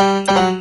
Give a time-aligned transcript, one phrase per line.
[0.00, 0.59] 来月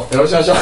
[0.00, 0.60] もよろしくお願いします。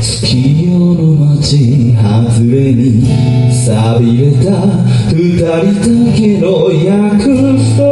[0.00, 1.02] 月夜の
[1.36, 2.82] 街外れに
[3.52, 4.50] 錆びれた
[5.12, 5.50] 二人だ
[6.16, 7.22] けの約
[7.76, 7.83] 束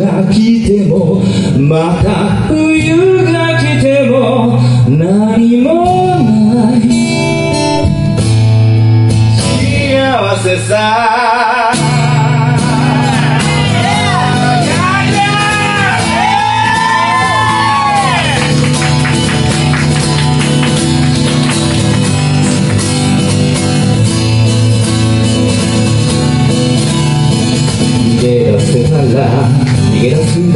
[0.00, 1.22] が来ても
[1.58, 6.06] また冬が来ても何も
[6.54, 6.80] ない。
[9.60, 11.13] 幸せさ。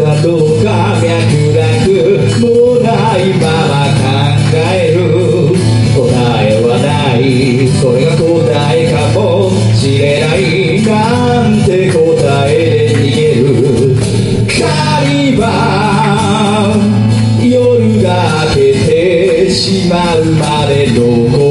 [0.09, 2.59] げ出すだろうか脈絡も。
[2.79, 4.99] ないまま考える
[5.95, 6.01] 答
[6.41, 8.23] えはないそれが答
[8.73, 9.51] えかも。
[9.75, 11.99] しれないなんて答
[12.49, 13.45] えで逃げる
[14.47, 15.43] 狩り場
[17.43, 18.09] 夜が
[18.49, 21.48] 明けてしまうまでど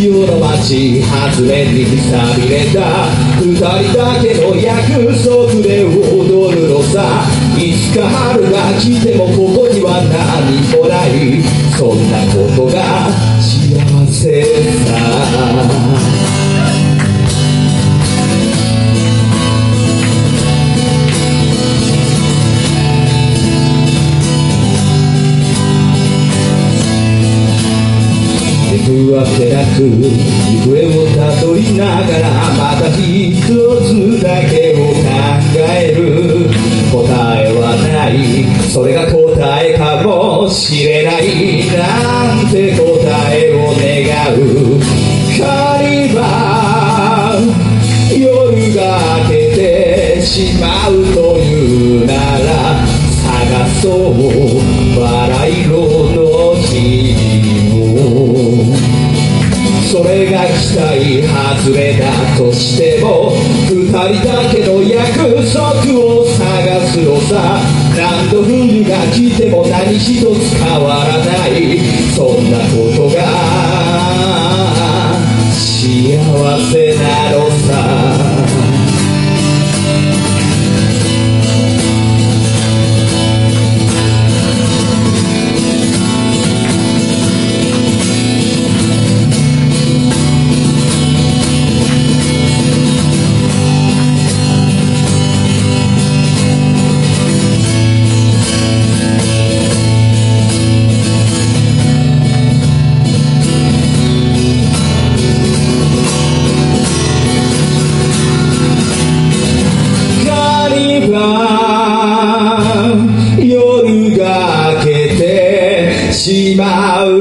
[0.00, 3.10] 夜の街外れに錆びれた
[3.42, 7.26] 二人だけの約束で踊るのさ。
[7.58, 9.32] いつか春が来てもこ
[9.62, 11.42] こには何もない。
[11.76, 13.10] そんなことが
[13.42, 13.74] 幸
[14.06, 14.77] せ。
[29.18, 35.02] わけなく行方をたどりながらまた一つだけを考
[35.58, 35.98] える
[36.92, 37.02] 答
[37.34, 38.14] えはない。
[38.70, 41.66] それが答えかもしれない。
[41.76, 42.82] なんて答
[43.34, 43.90] えを願
[44.34, 44.78] う
[45.36, 46.18] 狩り場
[48.14, 48.80] 夜が
[49.24, 54.67] 明けてしまうというなら探そう
[60.30, 63.32] が期待外れだとしても
[63.68, 65.18] 二人だけの約
[65.50, 67.88] 束を探すのさ。
[67.98, 71.80] 何度冬が来ても何一つ変わらない。
[72.14, 73.47] そんなことが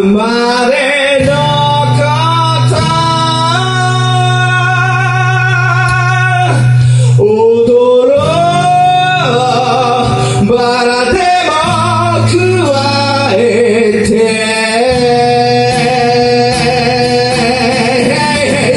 [0.05, 1.31] まれの
[1.97, 2.03] こ
[7.17, 8.15] と踊ろ
[10.43, 10.55] うバ
[10.85, 11.17] ラで
[11.47, 11.51] も
[12.27, 12.35] 加
[13.37, 13.41] え
[14.07, 14.11] て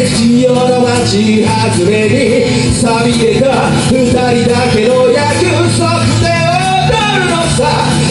[0.06, 3.47] 潮の街外れに錆びてた
[3.91, 5.29] 二人だけの約
[5.77, 5.91] 束
[6.21, 6.29] で
[6.89, 7.61] 踊るのさ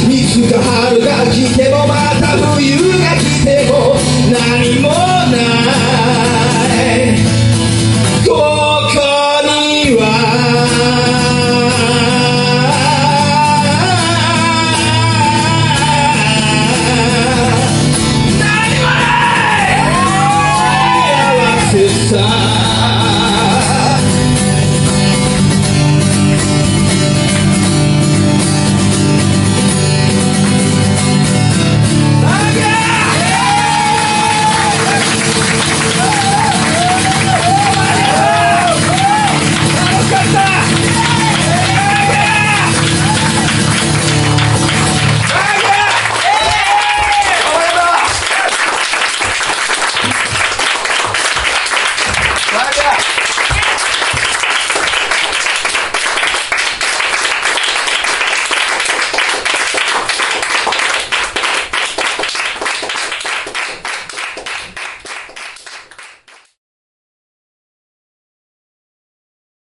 [0.08, 1.99] いつか春が来ても